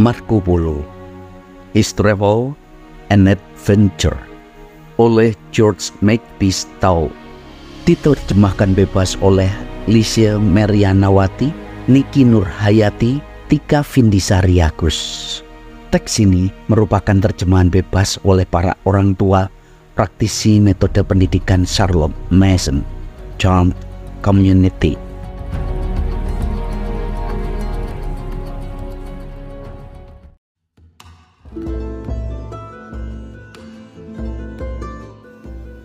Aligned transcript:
Marco 0.00 0.40
Polo 0.40 0.80
His 1.76 1.92
Travel 1.92 2.56
and 3.12 3.28
Adventure 3.28 4.16
oleh 5.00 5.32
George 5.50 5.88
Makepeace 6.04 6.68
Tau 6.78 7.08
diterjemahkan 7.88 8.78
bebas 8.78 9.18
oleh 9.18 9.50
Licia 9.90 10.38
Merianawati, 10.38 11.50
Niki 11.90 12.22
Nurhayati, 12.22 13.18
Tika 13.50 13.82
Vindisari 13.82 14.62
Agus. 14.62 15.40
Teks 15.90 16.22
ini 16.22 16.48
merupakan 16.70 17.18
terjemahan 17.18 17.68
bebas 17.68 18.16
oleh 18.24 18.46
para 18.46 18.78
orang 18.86 19.12
tua 19.18 19.50
praktisi 19.92 20.56
metode 20.62 21.04
pendidikan 21.04 21.68
Charlotte 21.68 22.14
Mason, 22.32 22.80
Charmed 23.36 23.76
Community. 24.24 25.11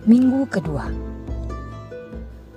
Minggu 0.08 0.48
kedua. 0.48 0.88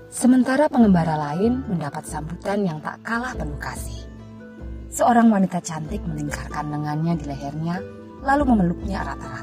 Sementara 0.07 0.71
pengembara 0.71 1.19
lain 1.19 1.67
mendapat 1.67 2.07
sambutan 2.07 2.63
yang 2.63 2.79
tak 2.79 3.03
kalah 3.03 3.35
penuh 3.35 3.59
kasih. 3.59 4.07
Seorang 4.87 5.35
wanita 5.35 5.59
cantik 5.59 5.99
melingkarkan 6.07 6.71
lengannya 6.71 7.19
di 7.19 7.27
lehernya 7.27 7.83
lalu 8.23 8.55
memeluknya 8.55 9.03
erat-erat. 9.03 9.43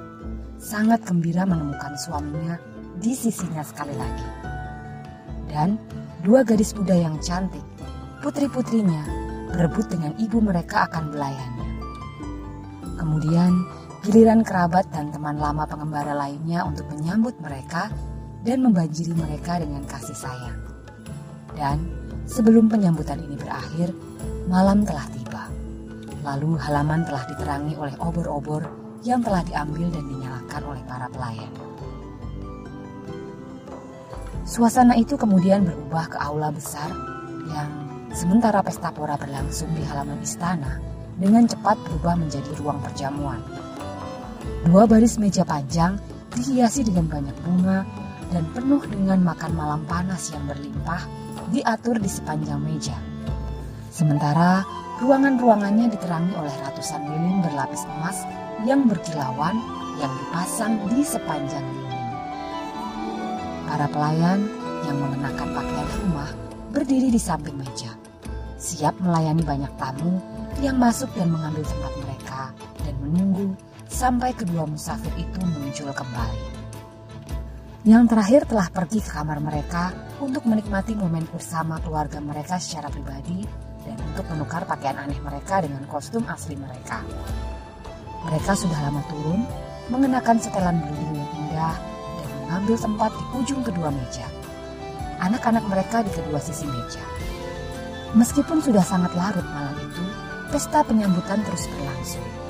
Sangat 0.55 1.03
gembira 1.03 1.43
menemukan 1.43 1.99
suaminya 1.99 2.55
di 2.95 3.11
sisinya 3.11 3.59
sekali 3.59 3.91
lagi. 3.99 4.27
Dan 5.51 5.75
dua 6.23 6.47
gadis 6.47 6.71
muda 6.79 6.95
yang 6.95 7.19
cantik, 7.19 7.67
putri-putrinya, 8.23 9.03
berebut 9.51 9.83
dengan 9.91 10.15
ibu 10.15 10.39
mereka 10.39 10.87
akan 10.87 11.11
belayannya. 11.11 11.71
Kemudian 12.95 13.51
Giliran 14.07 14.39
kerabat 14.39 14.87
dan 14.95 15.11
teman 15.11 15.35
lama 15.35 15.67
pengembara 15.67 16.15
lainnya 16.15 16.63
untuk 16.63 16.87
menyambut 16.95 17.35
mereka 17.43 17.91
dan 18.47 18.63
membanjiri 18.63 19.11
mereka 19.11 19.59
dengan 19.59 19.83
kasih 19.83 20.15
sayang. 20.15 20.55
Dan 21.51 21.91
sebelum 22.23 22.71
penyambutan 22.71 23.19
ini 23.19 23.35
berakhir, 23.35 23.91
malam 24.47 24.87
telah 24.87 25.03
tiba. 25.11 25.51
Lalu 26.23 26.55
halaman 26.55 27.03
telah 27.03 27.27
diterangi 27.27 27.75
oleh 27.75 27.91
obor-obor 27.99 28.63
yang 29.03 29.19
telah 29.19 29.43
diambil 29.43 29.91
dan 29.91 30.07
dinyalakan 30.07 30.61
oleh 30.63 30.83
para 30.87 31.11
pelayan. 31.11 31.51
Suasana 34.47 34.95
itu 34.95 35.19
kemudian 35.19 35.67
berubah 35.67 36.15
ke 36.15 36.17
aula 36.23 36.55
besar 36.55 36.95
yang 37.51 37.67
sementara 38.15 38.63
pesta 38.63 38.87
pora 38.87 39.19
berlangsung 39.19 39.67
di 39.75 39.83
halaman 39.83 40.23
istana 40.23 40.79
dengan 41.19 41.43
cepat 41.43 41.75
berubah 41.83 42.15
menjadi 42.15 42.55
ruang 42.55 42.79
perjamuan. 42.79 43.66
Dua 44.67 44.83
baris 44.83 45.15
meja 45.15 45.47
panjang 45.47 45.95
dihiasi 46.35 46.85
dengan 46.85 47.07
banyak 47.07 47.37
bunga 47.45 47.87
dan 48.31 48.43
penuh 48.51 48.83
dengan 48.87 49.23
makan 49.23 49.51
malam 49.55 49.81
panas 49.87 50.29
yang 50.35 50.43
berlimpah 50.45 51.01
diatur 51.55 51.95
di 51.97 52.09
sepanjang 52.11 52.59
meja. 52.59 52.97
Sementara 53.87 54.61
ruangan-ruangannya 54.99 55.89
diterangi 55.93 56.33
oleh 56.35 56.53
ratusan 56.65 57.01
lilin 57.07 57.39
berlapis 57.41 57.87
emas 57.97 58.27
yang 58.67 58.85
berkilauan 58.85 59.55
yang 59.97 60.11
dipasang 60.13 60.77
di 60.91 61.01
sepanjang 61.01 61.63
dinding. 61.63 62.05
Para 63.65 63.87
pelayan 63.89 64.39
yang 64.85 64.97
mengenakan 65.01 65.49
pakaian 65.53 65.89
rumah 66.03 66.29
berdiri 66.71 67.09
di 67.09 67.17
samping 67.17 67.57
meja, 67.57 67.89
siap 68.61 68.93
melayani 69.01 69.41
banyak 69.41 69.71
tamu 69.81 70.21
yang 70.61 70.77
masuk 70.77 71.09
dan 71.17 71.29
mengambil 71.29 71.65
tempat 71.65 71.93
mereka 72.05 72.41
dan 72.85 72.95
menunggu 73.01 73.53
sampai 73.97 74.29
kedua 74.37 74.69
musafir 74.69 75.09
itu 75.17 75.41
muncul 75.41 75.89
kembali. 75.89 76.45
Yang 77.81 78.03
terakhir 78.13 78.41
telah 78.45 78.69
pergi 78.69 79.01
ke 79.01 79.09
kamar 79.09 79.41
mereka 79.41 79.89
untuk 80.21 80.45
menikmati 80.45 80.93
momen 80.93 81.25
bersama 81.33 81.81
keluarga 81.81 82.21
mereka 82.21 82.61
secara 82.61 82.93
pribadi 82.93 83.41
dan 83.81 83.97
untuk 84.13 84.29
menukar 84.29 84.69
pakaian 84.69 85.01
aneh 85.01 85.17
mereka 85.17 85.65
dengan 85.65 85.81
kostum 85.89 86.21
asli 86.29 86.53
mereka. 86.53 87.01
Mereka 88.29 88.53
sudah 88.53 88.77
lama 88.85 89.01
turun, 89.09 89.41
mengenakan 89.89 90.37
setelan 90.37 90.77
bulu 90.77 91.17
yang 91.17 91.31
indah 91.41 91.73
dan 92.21 92.27
mengambil 92.45 92.77
tempat 92.77 93.11
di 93.17 93.23
ujung 93.33 93.61
kedua 93.65 93.89
meja. 93.89 94.27
Anak-anak 95.25 95.65
mereka 95.65 96.05
di 96.05 96.13
kedua 96.13 96.37
sisi 96.37 96.69
meja. 96.69 97.01
Meskipun 98.13 98.61
sudah 98.61 98.85
sangat 98.85 99.09
larut 99.17 99.47
malam 99.49 99.73
itu, 99.81 100.05
pesta 100.53 100.85
penyambutan 100.85 101.41
terus 101.49 101.65
berlangsung. 101.65 102.46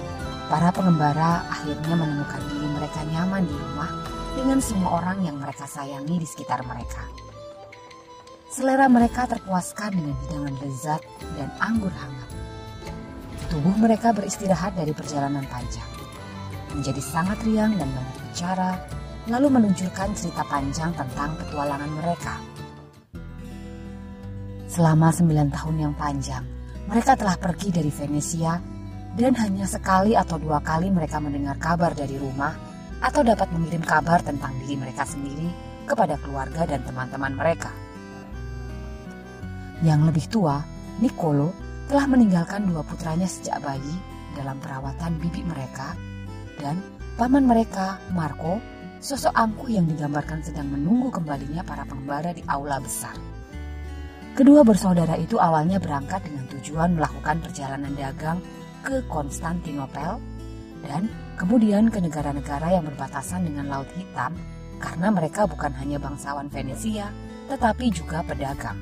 Para 0.47 0.71
pengembara 0.71 1.43
akhirnya 1.51 1.91
menemukan 1.91 2.39
diri 2.47 2.67
mereka 2.71 3.03
nyaman 3.03 3.43
di 3.43 3.51
rumah 3.51 3.91
dengan 4.31 4.63
semua 4.63 5.03
orang 5.03 5.19
yang 5.27 5.35
mereka 5.43 5.67
sayangi 5.67 6.23
di 6.23 6.27
sekitar 6.27 6.63
mereka. 6.63 7.03
Selera 8.47 8.87
mereka 8.87 9.27
terpuaskan 9.27 9.91
dengan 9.91 10.15
hidangan 10.23 10.55
lezat 10.63 11.03
dan 11.35 11.51
anggur 11.59 11.91
hangat. 11.91 12.31
Tubuh 13.51 13.75
mereka 13.75 14.15
beristirahat 14.15 14.71
dari 14.79 14.95
perjalanan 14.95 15.43
panjang, 15.51 15.87
menjadi 16.71 17.01
sangat 17.03 17.43
riang 17.43 17.75
dan 17.75 17.91
banyak 17.91 18.17
bicara, 18.31 18.79
lalu 19.27 19.51
menunjukkan 19.51 20.15
cerita 20.15 20.47
panjang 20.47 20.95
tentang 20.95 21.35
petualangan 21.43 21.91
mereka. 21.91 22.39
Selama 24.71 25.11
sembilan 25.11 25.51
tahun 25.51 25.75
yang 25.75 25.93
panjang, 25.99 26.43
mereka 26.87 27.19
telah 27.19 27.35
pergi 27.35 27.67
dari 27.67 27.91
Venesia 27.91 28.76
dan 29.17 29.33
hanya 29.33 29.65
sekali 29.65 30.13
atau 30.13 30.37
dua 30.37 30.61
kali 30.61 30.93
mereka 30.93 31.17
mendengar 31.17 31.57
kabar 31.57 31.91
dari 31.97 32.21
rumah 32.21 32.53
atau 33.01 33.25
dapat 33.25 33.49
mengirim 33.49 33.81
kabar 33.81 34.21
tentang 34.21 34.53
diri 34.61 34.77
mereka 34.77 35.03
sendiri 35.09 35.49
kepada 35.89 36.21
keluarga 36.21 36.69
dan 36.69 36.85
teman-teman 36.85 37.33
mereka. 37.33 37.73
Yang 39.81 40.01
lebih 40.13 40.25
tua, 40.29 40.61
Nicolo, 41.01 41.53
telah 41.89 42.05
meninggalkan 42.05 42.69
dua 42.69 42.85
putranya 42.85 43.25
sejak 43.25 43.57
bayi 43.61 43.95
dalam 44.37 44.61
perawatan 44.61 45.17
bibi 45.17 45.41
mereka 45.45 45.97
dan 46.61 46.81
paman 47.17 47.45
mereka, 47.45 47.97
Marco, 48.13 48.61
sosok 49.01 49.33
angkuh 49.33 49.69
yang 49.69 49.85
digambarkan 49.89 50.41
sedang 50.45 50.69
menunggu 50.69 51.09
kembalinya 51.09 51.65
para 51.65 51.85
pengembara 51.85 52.33
di 52.33 52.45
aula 52.49 52.77
besar. 52.81 53.17
Kedua 54.37 54.61
bersaudara 54.61 55.17
itu 55.17 55.41
awalnya 55.41 55.81
berangkat 55.81 56.21
dengan 56.29 56.45
tujuan 56.53 56.93
melakukan 56.93 57.41
perjalanan 57.41 57.89
dagang 57.97 58.37
ke 58.87 59.03
Konstantinopel 59.11 60.15
dan 60.87 61.11
kemudian 61.35 61.91
ke 61.91 61.99
negara-negara 61.99 62.79
yang 62.79 62.87
berbatasan 62.87 63.43
dengan 63.43 63.67
Laut 63.67 63.91
Hitam 63.99 64.31
karena 64.79 65.11
mereka 65.11 65.43
bukan 65.43 65.75
hanya 65.75 65.99
bangsawan 65.99 66.47
Venesia 66.47 67.11
tetapi 67.51 67.91
juga 67.91 68.23
pedagang. 68.23 68.79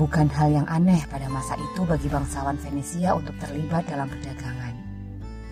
Bukan 0.00 0.32
hal 0.32 0.48
yang 0.56 0.66
aneh 0.72 1.04
pada 1.12 1.28
masa 1.28 1.60
itu 1.60 1.84
bagi 1.84 2.08
bangsawan 2.08 2.56
Venesia 2.56 3.12
untuk 3.12 3.36
terlibat 3.36 3.84
dalam 3.92 4.08
perdagangan. 4.08 4.72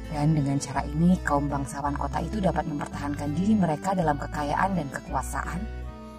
Dan 0.09 0.33
dengan 0.33 0.57
cara 0.57 0.87
ini 0.89 1.21
kaum 1.21 1.51
bangsawan 1.53 1.93
kota 1.93 2.25
itu 2.25 2.41
dapat 2.41 2.65
mempertahankan 2.65 3.37
diri 3.37 3.53
mereka 3.53 3.93
dalam 3.93 4.17
kekayaan 4.17 4.81
dan 4.81 4.89
kekuasaan 4.89 5.61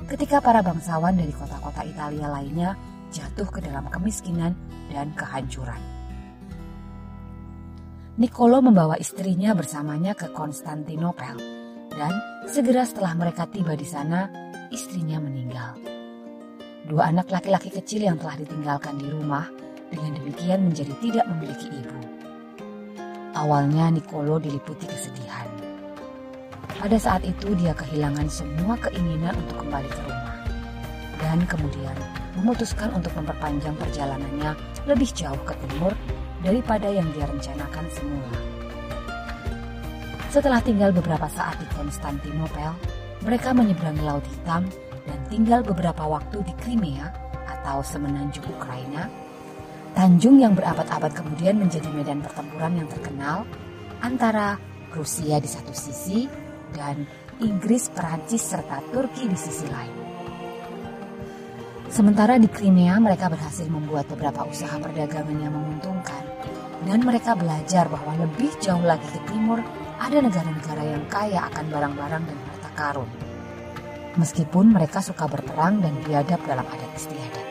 ketika 0.05 0.38
para 0.38 0.61
bangsawan 0.61 1.17
dari 1.17 1.34
kota-kota 1.34 1.81
Italia 1.81 2.29
lainnya 2.29 2.78
jatuh 3.09 3.49
ke 3.49 3.63
dalam 3.66 3.89
kemiskinan 3.89 4.53
dan 4.94 5.09
kehancuran. 5.17 5.97
Nicolo 8.17 8.66
membawa 8.66 8.97
istrinya 8.97 9.53
bersamanya 9.53 10.17
ke 10.17 10.33
Konstantinopel 10.33 11.38
dan 11.94 12.09
segera 12.50 12.81
setelah 12.81 13.13
mereka 13.13 13.45
tiba 13.45 13.78
di 13.78 13.85
sana, 13.85 14.25
istrinya 14.73 15.22
meninggal. 15.22 15.78
Dua 16.89 17.13
anak 17.13 17.29
laki-laki 17.29 17.69
kecil 17.69 18.09
yang 18.09 18.17
telah 18.17 18.41
ditinggalkan 18.41 18.97
di 18.97 19.05
rumah 19.05 19.45
dengan 19.94 20.17
demikian 20.17 20.66
menjadi 20.66 20.97
tidak 20.97 21.29
memiliki 21.29 21.69
ibu. 21.69 21.99
Awalnya 23.37 23.93
Nicolo 23.93 24.41
diliputi 24.41 24.90
kesedihan. 24.90 25.46
Pada 26.73 26.97
saat 26.97 27.22
itu 27.22 27.53
dia 27.53 27.78
kehilangan 27.78 28.34
semua 28.34 28.81
keinginan 28.81 29.37
untuk 29.46 29.61
kembali 29.61 29.90
ke 29.93 30.02
rumah. 30.02 30.37
Dan 31.22 31.46
kemudian 31.46 31.93
memutuskan 32.34 32.90
untuk 32.97 33.14
memperpanjang 33.14 33.78
perjalanannya 33.78 34.58
lebih 34.90 35.09
jauh 35.14 35.37
ke 35.46 35.53
timur 35.69 35.93
daripada 36.47 36.88
yang 36.88 37.11
dia 37.11 37.28
rencanakan 37.28 37.85
semula. 37.91 38.40
Setelah 40.32 40.64
tinggal 40.64 40.96
beberapa 40.96 41.28
saat 41.28 41.59
di 41.59 41.67
Konstantinopel, 41.76 42.72
mereka 43.28 43.52
menyeberangi 43.52 44.03
Laut 44.08 44.23
Hitam 44.23 44.64
dan 45.03 45.20
tinggal 45.28 45.59
beberapa 45.59 46.08
waktu 46.08 46.40
di 46.47 46.53
Crimea 46.64 47.11
atau 47.44 47.84
semenanjung 47.84 48.47
Ukraina. 48.47 49.11
Tanjung 49.91 50.40
yang 50.40 50.53
berabad-abad 50.55 51.11
kemudian 51.11 51.58
menjadi 51.58 51.90
medan 51.91 52.23
pertempuran 52.23 52.79
yang 52.79 52.88
terkenal 52.88 53.43
antara 54.00 54.55
Rusia 54.93 55.41
di 55.41 55.50
satu 55.50 55.73
sisi 55.73 56.29
dan 56.72 57.03
Inggris, 57.41 57.90
Perancis, 57.90 58.46
serta 58.46 58.79
Turki 58.93 59.26
di 59.26 59.35
sisi 59.35 59.66
lain. 59.67 59.96
Sementara 61.88 62.35
di 62.35 62.52
Crimea 62.52 63.00
mereka 63.00 63.32
berhasil 63.32 63.66
membuat 63.72 64.11
beberapa 64.11 64.43
usaha 64.43 64.76
perdagangan 64.76 65.40
yang 65.40 65.55
menguntungkan 65.55 66.27
Dan 66.85 67.02
mereka 67.02 67.34
belajar 67.34 67.90
bahwa 67.90 68.14
lebih 68.22 68.53
jauh 68.62 68.84
lagi 68.85 69.06
ke 69.09 69.22
timur 69.26 69.64
ada 69.97 70.18
negara-negara 70.22 70.84
yang 70.85 71.03
kaya 71.09 71.50
akan 71.50 71.66
barang-barang 71.74 72.24
dan 72.29 72.38
harta 72.52 72.70
karun. 72.78 73.09
Meskipun 74.18 74.74
mereka 74.74 75.02
suka 75.02 75.26
berperang 75.26 75.82
dan 75.82 75.94
biadab 76.06 76.41
dalam 76.46 76.66
adat 76.66 76.91
istiadat. 76.94 77.47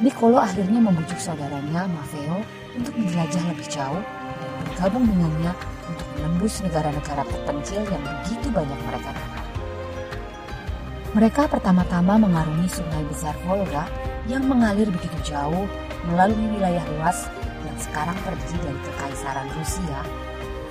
Nicolo 0.00 0.36
akhirnya 0.36 0.76
membujuk 0.76 1.16
saudaranya 1.16 1.88
Maffeo 1.88 2.44
untuk 2.76 2.92
menjelajah 3.00 3.44
lebih 3.48 3.68
jauh 3.72 4.04
dan 4.36 4.50
bergabung 4.68 5.08
dengannya 5.08 5.52
untuk 5.88 6.08
menembus 6.16 6.60
negara-negara 6.60 7.24
terpencil 7.24 7.80
yang 7.88 8.02
begitu 8.04 8.48
banyak 8.52 8.80
mereka 8.84 9.10
kenal. 9.16 9.44
Mereka 11.16 11.42
pertama-tama 11.48 12.20
mengarungi 12.20 12.68
sungai 12.68 13.00
besar 13.08 13.32
Volga 13.48 13.88
yang 14.28 14.44
mengalir 14.44 14.92
begitu 14.92 15.32
jauh 15.32 15.64
melalui 16.06 16.46
wilayah 16.54 16.84
luas 16.96 17.26
yang 17.66 17.76
sekarang 17.82 18.16
terdiri 18.22 18.58
dari 18.62 18.80
Kekaisaran 18.86 19.48
Rusia 19.58 20.00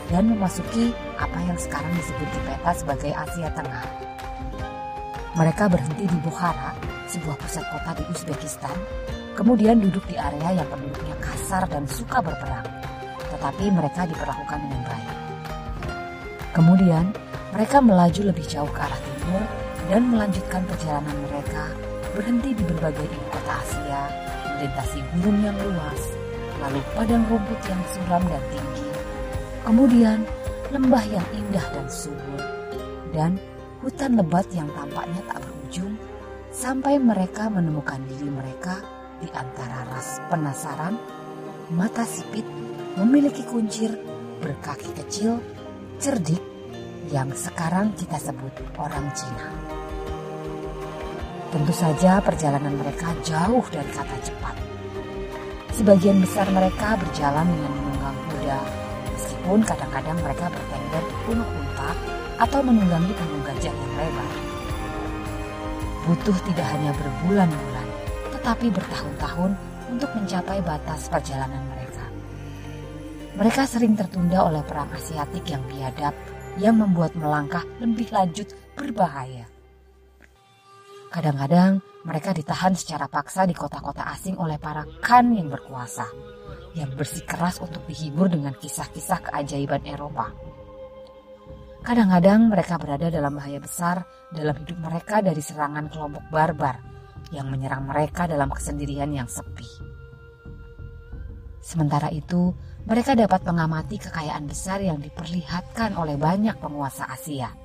dan 0.09 0.23
memasuki 0.31 0.93
apa 1.17 1.39
yang 1.43 1.57
sekarang 1.59 1.91
disebut 1.97 2.27
di 2.29 2.39
peta 2.45 2.71
sebagai 2.71 3.11
Asia 3.11 3.49
Tengah. 3.51 3.85
Mereka 5.35 5.67
berhenti 5.67 6.07
di 6.07 6.17
Bukhara, 6.23 6.71
sebuah 7.11 7.35
pusat 7.43 7.65
kota 7.67 7.91
di 7.99 8.03
Uzbekistan, 8.07 8.77
kemudian 9.35 9.83
duduk 9.83 10.07
di 10.07 10.15
area 10.15 10.63
yang 10.63 10.67
penduduknya 10.71 11.15
kasar 11.19 11.67
dan 11.67 11.83
suka 11.83 12.23
berperang, 12.23 12.63
tetapi 13.35 13.67
mereka 13.67 14.07
diperlakukan 14.07 14.59
dengan 14.63 14.81
baik. 14.87 15.11
Kemudian, 16.55 17.11
mereka 17.51 17.83
melaju 17.83 18.31
lebih 18.31 18.47
jauh 18.47 18.71
ke 18.71 18.79
arah 18.79 19.01
timur 19.03 19.43
dan 19.91 20.01
melanjutkan 20.07 20.63
perjalanan 20.63 21.17
mereka 21.27 21.67
berhenti 22.15 22.55
di 22.55 22.63
berbagai 22.63 23.03
ibu 23.03 23.27
kota 23.27 23.53
Asia, 23.59 24.24
melintasi 24.55 25.03
gunung 25.11 25.43
yang 25.43 25.57
luas, 25.59 26.01
lalu 26.63 26.79
padang 26.95 27.23
rumput 27.27 27.59
yang 27.67 27.81
suram 27.91 28.23
dan 28.23 28.43
tinggi, 28.55 28.87
kemudian 29.67 30.19
lembah 30.71 31.05
yang 31.11 31.27
indah 31.35 31.65
dan 31.75 31.87
subur, 31.91 32.41
dan 33.11 33.35
hutan 33.83 34.15
lebat 34.15 34.47
yang 34.55 34.71
tampaknya 34.71 35.21
tak 35.27 35.43
berujung, 35.43 35.93
sampai 36.55 36.95
mereka 36.95 37.51
menemukan 37.51 37.99
diri 38.07 38.31
mereka 38.31 38.79
di 39.19 39.27
antara 39.35 39.83
ras 39.91 40.23
penasaran, 40.31 40.95
mata 41.75 42.07
sipit, 42.07 42.47
memiliki 42.95 43.43
kuncir, 43.43 43.91
berkaki 44.39 44.89
kecil, 44.95 45.43
cerdik, 45.99 46.41
yang 47.13 47.29
sekarang 47.35 47.93
kita 47.93 48.17
sebut 48.17 48.53
orang 48.81 49.05
Cina. 49.13 49.84
Tentu 51.55 51.71
saja 51.71 52.19
perjalanan 52.19 52.75
mereka 52.75 53.15
jauh 53.23 53.63
dari 53.71 53.87
kata 53.87 54.17
cepat. 54.27 54.55
Sebagian 55.71 56.19
besar 56.19 56.51
mereka 56.51 56.99
berjalan 56.99 57.47
dengan 57.47 57.71
menunggang 57.79 58.17
kuda, 58.27 58.59
meskipun 59.15 59.59
kadang-kadang 59.63 60.19
mereka 60.19 60.51
bertengger 60.51 61.03
punuk 61.23 61.47
unta 61.47 61.95
atau 62.43 62.59
menunggangi 62.59 63.07
punggung 63.15 63.43
gajah 63.47 63.71
yang 63.71 63.93
lebar. 63.95 64.31
Butuh 66.03 66.37
tidak 66.43 66.67
hanya 66.75 66.91
berbulan-bulan, 66.91 67.87
tetapi 68.35 68.67
bertahun-tahun 68.75 69.51
untuk 69.95 70.11
mencapai 70.11 70.59
batas 70.59 71.07
perjalanan 71.07 71.63
mereka. 71.71 72.05
Mereka 73.39 73.63
sering 73.63 73.95
tertunda 73.95 74.43
oleh 74.43 74.59
perang 74.67 74.91
Asiatik 74.91 75.47
yang 75.47 75.63
biadab 75.71 76.11
yang 76.59 76.75
membuat 76.75 77.15
melangkah 77.15 77.63
lebih 77.79 78.11
lanjut 78.11 78.51
berbahaya. 78.75 79.54
Kadang-kadang 81.15 81.79
mereka 82.03 82.35
ditahan 82.35 82.75
secara 82.75 83.07
paksa 83.07 83.47
di 83.47 83.55
kota-kota 83.55 84.03
asing 84.11 84.35
oleh 84.35 84.59
para 84.59 84.83
khan 84.99 85.31
yang 85.31 85.47
berkuasa, 85.47 86.03
yang 86.75 86.91
bersikeras 86.91 87.63
untuk 87.63 87.87
dihibur 87.87 88.27
dengan 88.27 88.51
kisah-kisah 88.51 89.23
keajaiban 89.23 89.79
Eropa. 89.87 90.35
Kadang-kadang 91.87 92.51
mereka 92.51 92.75
berada 92.75 93.07
dalam 93.07 93.31
bahaya 93.31 93.63
besar 93.63 94.03
dalam 94.27 94.59
hidup 94.59 94.75
mereka 94.75 95.23
dari 95.23 95.39
serangan 95.39 95.87
kelompok 95.87 96.27
barbar 96.27 96.83
yang 97.31 97.47
menyerang 97.47 97.87
mereka 97.87 98.27
dalam 98.27 98.51
kesendirian 98.51 99.15
yang 99.15 99.31
sepi. 99.31 99.71
Sementara 101.63 102.11
itu, 102.11 102.51
mereka 102.83 103.15
dapat 103.15 103.39
mengamati 103.47 104.03
kekayaan 104.03 104.51
besar 104.51 104.83
yang 104.83 104.99
diperlihatkan 104.99 105.95
oleh 105.95 106.19
banyak 106.19 106.59
penguasa 106.59 107.07
Asia. 107.07 107.64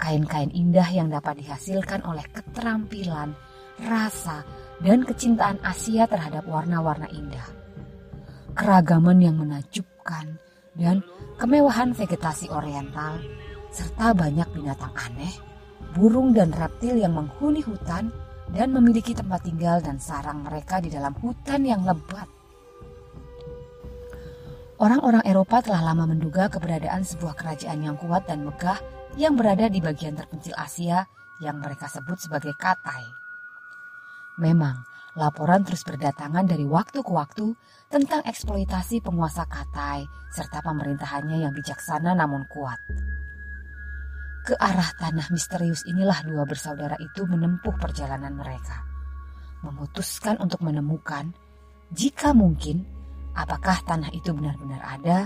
Kain-kain 0.00 0.48
indah 0.56 0.88
yang 0.88 1.12
dapat 1.12 1.44
dihasilkan 1.44 2.00
oleh 2.08 2.24
keterampilan, 2.32 3.36
rasa, 3.84 4.40
dan 4.80 5.04
kecintaan 5.04 5.60
Asia 5.60 6.08
terhadap 6.08 6.48
warna-warna 6.48 7.04
indah. 7.12 7.44
Keragaman 8.56 9.20
yang 9.20 9.36
menakjubkan 9.36 10.40
dan 10.72 11.04
kemewahan 11.36 11.92
vegetasi 11.92 12.48
oriental, 12.48 13.20
serta 13.68 14.16
banyak 14.16 14.48
binatang 14.56 14.96
aneh, 14.96 15.36
burung 15.92 16.32
dan 16.32 16.48
reptil 16.56 16.96
yang 16.96 17.12
menghuni 17.12 17.60
hutan 17.60 18.08
dan 18.56 18.72
memiliki 18.72 19.12
tempat 19.12 19.44
tinggal 19.44 19.84
dan 19.84 20.00
sarang 20.00 20.40
mereka 20.40 20.80
di 20.80 20.88
dalam 20.88 21.12
hutan 21.20 21.60
yang 21.60 21.84
lebat 21.84 22.39
Orang-orang 24.80 25.20
Eropa 25.28 25.60
telah 25.60 25.92
lama 25.92 26.08
menduga 26.08 26.48
keberadaan 26.48 27.04
sebuah 27.04 27.36
kerajaan 27.36 27.84
yang 27.84 28.00
kuat 28.00 28.24
dan 28.24 28.48
megah 28.48 28.80
yang 29.20 29.36
berada 29.36 29.68
di 29.68 29.76
bagian 29.76 30.16
terpencil 30.16 30.56
Asia 30.56 31.04
yang 31.44 31.60
mereka 31.60 31.84
sebut 31.84 32.16
sebagai 32.16 32.56
Katai. 32.56 33.04
Memang, 34.40 34.80
laporan 35.20 35.68
terus 35.68 35.84
berdatangan 35.84 36.48
dari 36.48 36.64
waktu 36.64 37.04
ke 37.04 37.12
waktu 37.12 37.52
tentang 37.92 38.24
eksploitasi 38.24 39.04
penguasa 39.04 39.44
Katai 39.44 40.08
serta 40.32 40.64
pemerintahannya 40.64 41.44
yang 41.44 41.52
bijaksana 41.52 42.16
namun 42.16 42.48
kuat. 42.48 42.80
Ke 44.48 44.56
arah 44.56 44.96
tanah 44.96 45.28
misterius 45.28 45.84
inilah 45.84 46.24
dua 46.24 46.48
bersaudara 46.48 46.96
itu 47.04 47.28
menempuh 47.28 47.76
perjalanan 47.76 48.32
mereka. 48.32 48.80
Memutuskan 49.60 50.40
untuk 50.40 50.64
menemukan, 50.64 51.36
jika 51.92 52.32
mungkin, 52.32 52.99
apakah 53.44 53.80
tanah 53.84 54.12
itu 54.12 54.30
benar-benar 54.36 54.82
ada, 54.84 55.18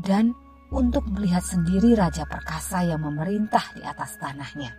dan 0.00 0.32
untuk 0.72 1.04
melihat 1.12 1.44
sendiri 1.44 1.92
raja 1.92 2.24
perkasa 2.24 2.80
yang 2.86 3.04
memerintah 3.04 3.62
di 3.76 3.84
atas 3.84 4.16
tanahnya. 4.16 4.72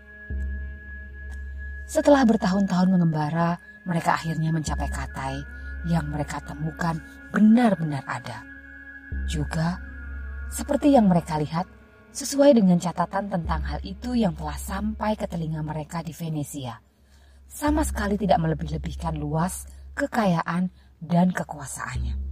Setelah 1.85 2.25
bertahun-tahun 2.25 2.89
mengembara, 2.89 3.61
mereka 3.85 4.17
akhirnya 4.17 4.49
mencapai 4.49 4.89
Katai 4.89 5.35
yang 5.85 6.09
mereka 6.09 6.41
temukan 6.41 6.97
benar-benar 7.29 8.01
ada. 8.07 8.41
Juga, 9.29 9.77
seperti 10.49 10.95
yang 10.95 11.05
mereka 11.11 11.37
lihat, 11.37 11.67
sesuai 12.15 12.57
dengan 12.57 12.79
catatan 12.81 13.29
tentang 13.29 13.61
hal 13.61 13.79
itu 13.85 14.15
yang 14.17 14.33
telah 14.33 14.57
sampai 14.57 15.13
ke 15.19 15.29
telinga 15.29 15.61
mereka 15.61 16.01
di 16.01 16.15
Venesia. 16.15 16.79
Sama 17.45 17.85
sekali 17.85 18.17
tidak 18.17 18.41
melebih-lebihkan 18.41 19.13
luas, 19.19 19.69
kekayaan, 19.93 20.73
dan 20.97 21.29
kekuasaannya. 21.29 22.22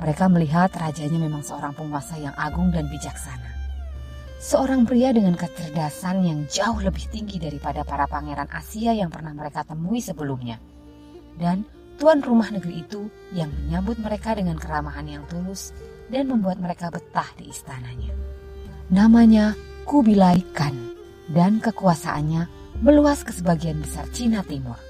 Mereka 0.00 0.32
melihat 0.32 0.72
rajanya 0.72 1.20
memang 1.20 1.44
seorang 1.44 1.76
penguasa 1.76 2.16
yang 2.16 2.32
agung 2.32 2.72
dan 2.72 2.88
bijaksana. 2.88 3.52
Seorang 4.40 4.88
pria 4.88 5.12
dengan 5.12 5.36
kecerdasan 5.36 6.24
yang 6.24 6.48
jauh 6.48 6.80
lebih 6.80 7.04
tinggi 7.12 7.36
daripada 7.36 7.84
para 7.84 8.08
pangeran 8.08 8.48
Asia 8.48 8.96
yang 8.96 9.12
pernah 9.12 9.36
mereka 9.36 9.60
temui 9.68 10.00
sebelumnya. 10.00 10.56
Dan 11.36 11.68
tuan 12.00 12.24
rumah 12.24 12.48
negeri 12.48 12.80
itu 12.80 13.12
yang 13.36 13.52
menyambut 13.52 14.00
mereka 14.00 14.32
dengan 14.32 14.56
keramahan 14.56 15.04
yang 15.04 15.24
tulus 15.28 15.76
dan 16.08 16.32
membuat 16.32 16.56
mereka 16.56 16.88
betah 16.88 17.28
di 17.36 17.52
istananya. 17.52 18.16
Namanya 18.88 19.52
Kubilai 19.84 20.40
Khan 20.56 20.96
dan 21.28 21.60
kekuasaannya 21.60 22.48
meluas 22.80 23.20
ke 23.20 23.36
sebagian 23.36 23.84
besar 23.84 24.08
Cina 24.16 24.40
Timur. 24.40 24.80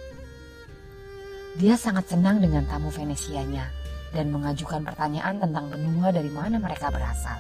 Dia 1.59 1.75
sangat 1.75 2.07
senang 2.07 2.39
dengan 2.39 2.63
tamu 2.71 2.95
Venesianya 2.95 3.81
dan 4.11 4.31
mengajukan 4.35 4.83
pertanyaan 4.83 5.39
tentang 5.39 5.71
benua 5.71 6.11
dari 6.11 6.31
mana 6.31 6.59
mereka 6.59 6.91
berasal. 6.91 7.39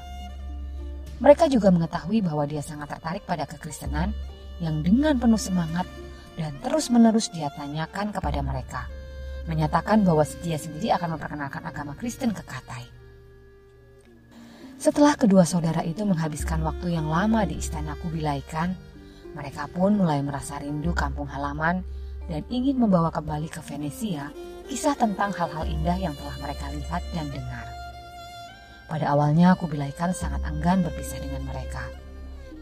Mereka 1.21 1.53
juga 1.53 1.69
mengetahui 1.69 2.25
bahwa 2.25 2.49
dia 2.49 2.65
sangat 2.65 2.97
tertarik 2.97 3.29
pada 3.29 3.45
kekristenan 3.45 4.17
yang 4.63 4.81
dengan 4.81 5.21
penuh 5.21 5.41
semangat 5.41 5.85
dan 6.41 6.57
terus-menerus 6.65 7.29
dia 7.29 7.53
tanyakan 7.53 8.09
kepada 8.09 8.41
mereka, 8.41 8.89
menyatakan 9.45 10.01
bahwa 10.01 10.25
dia 10.41 10.57
sendiri 10.57 10.97
akan 10.97 11.21
memperkenalkan 11.21 11.61
agama 11.61 11.93
Kristen 11.99 12.33
ke 12.33 12.41
Katai. 12.41 12.89
Setelah 14.81 15.13
kedua 15.13 15.45
saudara 15.45 15.85
itu 15.85 16.09
menghabiskan 16.09 16.65
waktu 16.65 16.97
yang 16.97 17.13
lama 17.13 17.45
di 17.45 17.61
istana 17.61 17.93
Kubilaikan, 18.01 18.73
mereka 19.37 19.69
pun 19.69 20.01
mulai 20.01 20.25
merasa 20.25 20.57
rindu 20.57 20.97
kampung 20.97 21.29
halaman 21.29 21.85
dan 22.33 22.41
ingin 22.49 22.81
membawa 22.81 23.13
kembali 23.13 23.53
ke 23.53 23.61
Venesia 23.61 24.33
kisah 24.71 24.95
tentang 24.95 25.35
hal-hal 25.35 25.67
indah 25.67 25.99
yang 25.99 26.15
telah 26.15 26.39
mereka 26.39 26.71
lihat 26.71 27.03
dan 27.11 27.27
dengar. 27.35 27.67
Pada 28.87 29.11
awalnya 29.11 29.59
aku 29.59 29.67
bilaikan 29.67 30.15
sangat 30.15 30.47
enggan 30.47 30.87
berpisah 30.87 31.19
dengan 31.19 31.43
mereka. 31.43 31.91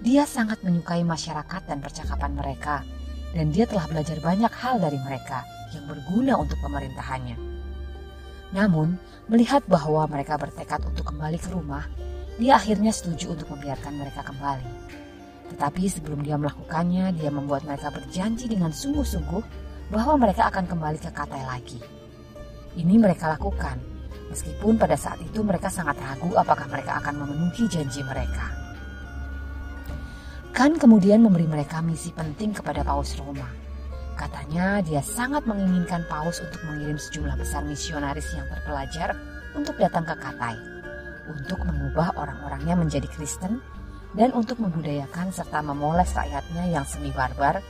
Dia 0.01 0.25
sangat 0.25 0.65
menyukai 0.65 1.05
masyarakat 1.05 1.69
dan 1.69 1.85
percakapan 1.85 2.33
mereka, 2.33 2.81
dan 3.37 3.53
dia 3.53 3.69
telah 3.69 3.85
belajar 3.93 4.17
banyak 4.25 4.49
hal 4.57 4.81
dari 4.81 4.97
mereka 5.05 5.45
yang 5.77 5.85
berguna 5.85 6.41
untuk 6.41 6.57
pemerintahannya. 6.65 7.37
Namun, 8.57 8.97
melihat 9.29 9.61
bahwa 9.69 10.09
mereka 10.09 10.41
bertekad 10.41 10.81
untuk 10.89 11.13
kembali 11.13 11.37
ke 11.37 11.53
rumah, 11.53 11.85
dia 12.41 12.57
akhirnya 12.57 12.89
setuju 12.89 13.37
untuk 13.37 13.53
membiarkan 13.53 14.01
mereka 14.01 14.25
kembali. 14.25 14.97
Tetapi 15.53 15.85
sebelum 15.93 16.25
dia 16.25 16.41
melakukannya, 16.41 17.13
dia 17.21 17.29
membuat 17.29 17.69
mereka 17.69 17.93
berjanji 17.93 18.49
dengan 18.49 18.73
sungguh-sungguh 18.73 19.45
bahwa 19.93 20.17
mereka 20.17 20.49
akan 20.49 20.65
kembali 20.65 20.97
ke 21.01 21.13
Katai 21.13 21.45
lagi. 21.45 21.98
Ini 22.77 23.01
mereka 23.01 23.33
lakukan, 23.39 23.81
meskipun 24.29 24.77
pada 24.77 24.99
saat 24.99 25.23
itu 25.25 25.41
mereka 25.41 25.73
sangat 25.73 25.97
ragu 26.03 26.35
apakah 26.37 26.69
mereka 26.69 27.01
akan 27.01 27.25
memenuhi 27.25 27.65
janji 27.71 28.05
mereka. 28.05 28.53
Kan 30.53 30.77
kemudian 30.77 31.23
memberi 31.23 31.47
mereka 31.47 31.79
misi 31.81 32.11
penting 32.13 32.53
kepada 32.53 32.83
Paus 32.83 33.15
Roma. 33.17 33.47
Katanya 34.19 34.83
dia 34.83 34.99
sangat 34.99 35.47
menginginkan 35.47 36.03
Paus 36.11 36.43
untuk 36.43 36.59
mengirim 36.67 36.99
sejumlah 36.99 37.39
besar 37.39 37.63
misionaris 37.63 38.27
yang 38.35 38.45
terpelajar 38.51 39.15
untuk 39.55 39.79
datang 39.79 40.03
ke 40.03 40.19
Katai 40.19 40.79
untuk 41.29 41.61
mengubah 41.63 42.17
orang-orangnya 42.17 42.75
menjadi 42.75 43.07
Kristen 43.13 43.61
dan 44.17 44.33
untuk 44.33 44.57
membudayakan 44.59 45.29
serta 45.29 45.61
memoles 45.61 46.17
rakyatnya 46.17 46.73
yang 46.73 46.85
semi 46.89 47.13
barbar 47.13 47.61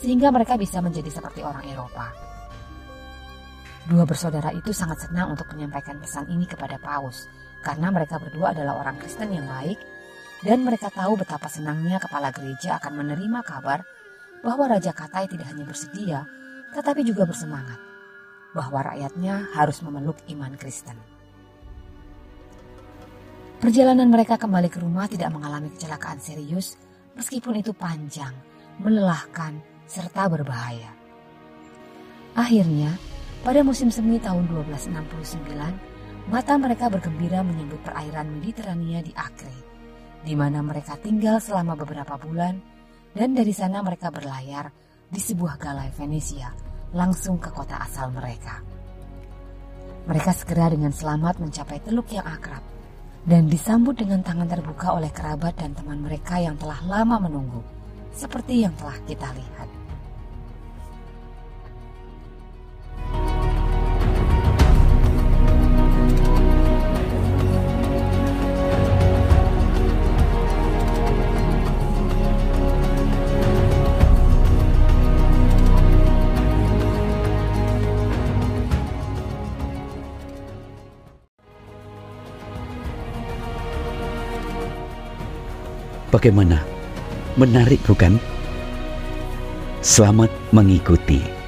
sehingga 0.00 0.32
mereka 0.32 0.56
bisa 0.56 0.80
menjadi 0.80 1.12
seperti 1.12 1.44
orang 1.44 1.62
Eropa. 1.68 2.10
Dua 3.82 4.06
bersaudara 4.06 4.54
itu 4.54 4.70
sangat 4.70 5.10
senang 5.10 5.34
untuk 5.34 5.50
menyampaikan 5.50 5.98
pesan 5.98 6.30
ini 6.30 6.46
kepada 6.46 6.78
Paus 6.78 7.26
karena 7.66 7.90
mereka 7.90 8.18
berdua 8.18 8.54
adalah 8.54 8.78
orang 8.78 8.98
Kristen 8.98 9.34
yang 9.34 9.46
baik 9.50 9.78
dan 10.42 10.62
mereka 10.62 10.90
tahu 10.90 11.18
betapa 11.18 11.50
senangnya 11.50 11.98
kepala 11.98 12.30
gereja 12.30 12.78
akan 12.78 13.02
menerima 13.02 13.40
kabar 13.42 13.82
bahwa 14.42 14.70
Raja 14.70 14.94
Katai 14.94 15.26
tidak 15.30 15.50
hanya 15.50 15.66
bersedia 15.66 16.26
tetapi 16.74 17.02
juga 17.02 17.26
bersemangat 17.26 17.78
bahwa 18.52 18.84
rakyatnya 18.84 19.50
harus 19.56 19.80
memeluk 19.82 20.20
iman 20.28 20.54
Kristen. 20.54 20.96
Perjalanan 23.62 24.10
mereka 24.10 24.34
kembali 24.34 24.68
ke 24.68 24.82
rumah 24.82 25.06
tidak 25.06 25.30
mengalami 25.30 25.70
kecelakaan 25.70 26.18
serius, 26.18 26.74
meskipun 27.14 27.62
itu 27.62 27.70
panjang, 27.70 28.34
melelahkan, 28.82 29.62
serta 29.86 30.26
berbahaya. 30.26 30.90
Akhirnya, 32.34 32.98
pada 33.42 33.66
musim 33.66 33.90
semi 33.90 34.22
tahun 34.22 34.46
1269, 34.46 36.30
mata 36.30 36.54
mereka 36.54 36.86
bergembira 36.86 37.42
menyambut 37.42 37.82
perairan 37.82 38.30
Mediterania 38.38 39.02
di 39.02 39.10
Acre, 39.18 39.58
di 40.22 40.38
mana 40.38 40.62
mereka 40.62 40.94
tinggal 40.94 41.42
selama 41.42 41.74
beberapa 41.74 42.14
bulan, 42.22 42.54
dan 43.10 43.34
dari 43.34 43.50
sana 43.50 43.82
mereka 43.82 44.14
berlayar 44.14 44.70
di 45.10 45.18
sebuah 45.18 45.58
galai 45.58 45.90
Venesia 45.90 46.54
langsung 46.94 47.42
ke 47.42 47.50
kota 47.50 47.82
asal 47.82 48.14
mereka. 48.14 48.62
Mereka 50.06 50.30
segera 50.38 50.70
dengan 50.70 50.94
selamat 50.94 51.42
mencapai 51.42 51.82
teluk 51.82 52.14
yang 52.14 52.22
akrab, 52.22 52.62
dan 53.26 53.50
disambut 53.50 53.98
dengan 53.98 54.22
tangan 54.22 54.46
terbuka 54.46 54.94
oleh 54.94 55.10
kerabat 55.10 55.58
dan 55.58 55.74
teman 55.74 55.98
mereka 55.98 56.38
yang 56.38 56.54
telah 56.54 56.78
lama 56.86 57.26
menunggu, 57.26 57.62
seperti 58.14 58.62
yang 58.62 58.74
telah 58.78 58.98
kita 59.02 59.26
lihat. 59.34 59.81
Bagaimana? 86.12 86.60
Menarik 87.40 87.80
bukan? 87.88 88.20
Selamat 89.80 90.28
mengikuti. 90.52 91.41